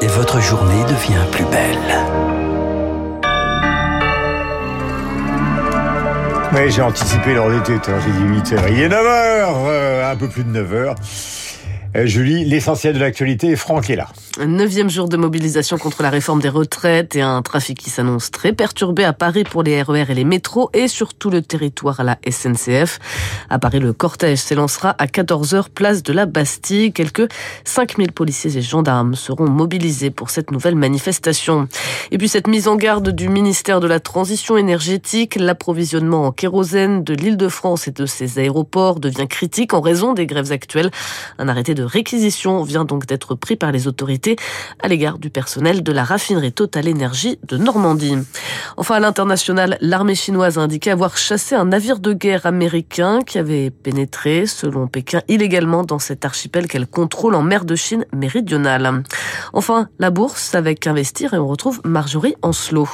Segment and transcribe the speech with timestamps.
[0.00, 1.78] et votre journée devient plus belle.
[6.54, 8.68] Oui, j'ai anticipé l'heure d'été, j'ai dit 8 heures.
[8.68, 10.94] Il est 9 heures, euh, un peu plus de 9 heures.
[11.96, 14.08] Euh, Julie, l'essentiel de l'actualité, Franck est là.
[14.38, 18.30] Un neuvième jour de mobilisation contre la réforme des retraites et un trafic qui s'annonce
[18.30, 22.00] très perturbé à Paris pour les RER et les métros et sur tout le territoire
[22.00, 22.98] à la SNCF.
[23.48, 26.92] À Paris, le cortège s'élancera à 14h, place de la Bastille.
[26.92, 27.28] Quelques
[27.64, 31.68] 5000 policiers et gendarmes seront mobilisés pour cette nouvelle manifestation.
[32.10, 37.02] Et puis cette mise en garde du ministère de la Transition énergétique, l'approvisionnement en kérosène
[37.02, 40.90] de l'île de France et de ses aéroports devient critique en raison des grèves actuelles.
[41.38, 44.36] Un arrêté de réquisition vient donc d'être pris par les autorités
[44.80, 48.16] à l'égard du personnel de la raffinerie Total Énergie de Normandie.
[48.76, 53.38] Enfin, à l'international, l'armée chinoise a indiqué avoir chassé un navire de guerre américain qui
[53.38, 59.02] avait pénétré, selon Pékin, illégalement dans cet archipel qu'elle contrôle en mer de Chine méridionale.
[59.52, 62.88] Enfin, la bourse avec investir et on retrouve Marjorie Ancelot.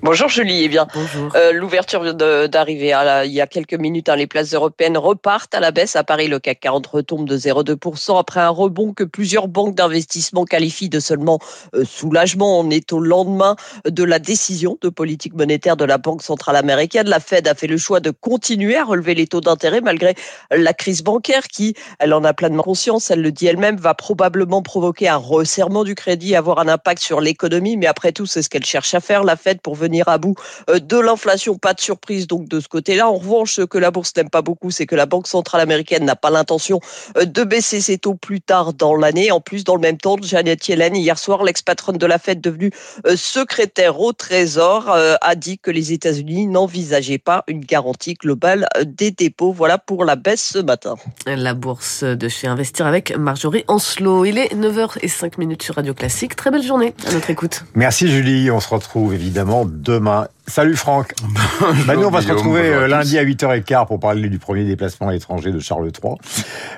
[0.00, 0.86] Bonjour Julie, eh bien,
[1.34, 5.72] euh, l'ouverture d'arriver il y a quelques minutes, hein, les places européennes repartent à la
[5.72, 5.96] baisse.
[5.96, 10.44] À Paris, le CAC 40 retombe de 0,2% après un rebond que plusieurs banques d'investissement
[10.44, 11.40] qualifient de seulement
[11.74, 12.60] euh, soulagement.
[12.60, 13.56] On est au lendemain
[13.88, 17.08] de la décision de politique monétaire de la Banque centrale américaine.
[17.08, 20.14] La Fed a fait le choix de continuer à relever les taux d'intérêt malgré
[20.52, 24.62] la crise bancaire qui, elle en a pleinement conscience, elle le dit elle-même, va probablement
[24.62, 27.76] provoquer un resserrement du crédit, avoir un impact sur l'économie.
[27.76, 30.18] Mais après tout, c'est ce qu'elle cherche à faire, la Fed, pour venir venir à
[30.18, 30.36] bout
[30.70, 31.56] euh, de l'inflation.
[31.56, 33.08] Pas de surprise donc de ce côté-là.
[33.08, 36.04] En revanche, ce que la bourse n'aime pas beaucoup, c'est que la Banque centrale américaine
[36.04, 36.80] n'a pas l'intention
[37.16, 39.30] euh, de baisser ses taux plus tard dans l'année.
[39.32, 42.70] En plus, dans le même temps, Janet Yellen, hier soir, l'ex-patronne de la Fed devenue
[43.06, 49.10] euh, secrétaire au Trésor, a dit que les États-Unis n'envisageaient pas une garantie globale des
[49.10, 49.52] dépôts.
[49.52, 50.96] Voilà pour la baisse ce matin.
[51.26, 54.24] La bourse de chez Investir avec Marjorie Ancelot.
[54.24, 56.36] Il est 9h05 sur Radio Classique.
[56.36, 57.64] Très belle journée à notre écoute.
[57.74, 58.50] Merci Julie.
[58.50, 60.28] On se retrouve évidemment demain.
[60.46, 61.12] Salut Franck.
[61.86, 65.08] bah nous, on va se retrouver euh, lundi à 8h15 pour parler du premier déplacement
[65.08, 66.14] à l'étranger de Charles III.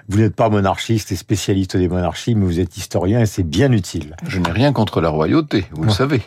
[0.09, 3.71] Vous n'êtes pas monarchiste et spécialiste des monarchies, mais vous êtes historien et c'est bien
[3.71, 4.17] utile.
[4.27, 6.21] Je n'ai rien contre la royauté, vous le savez.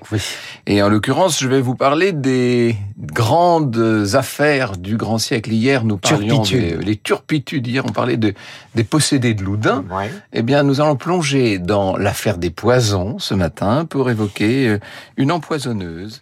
[0.68, 5.52] Et en l'occurrence, je vais vous parler des grandes affaires du grand siècle.
[5.52, 7.68] Hier, nous parlions des les turpitudes.
[7.68, 8.34] Hier, on parlait de,
[8.76, 9.84] des possédés de Loudun.
[10.31, 14.80] Eh bien, nous allons plonger dans l'affaire des poisons ce matin pour évoquer euh,
[15.18, 16.22] une empoisonneuse